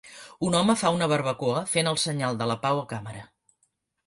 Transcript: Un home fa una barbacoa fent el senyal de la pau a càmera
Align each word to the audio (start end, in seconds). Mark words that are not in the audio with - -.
Un 0.45 0.55
home 0.59 0.75
fa 0.83 0.91
una 0.95 1.09
barbacoa 1.11 1.61
fent 1.75 1.91
el 1.93 2.01
senyal 2.05 2.41
de 2.41 2.49
la 2.53 2.57
pau 2.65 2.83
a 2.87 2.89
càmera 2.97 3.23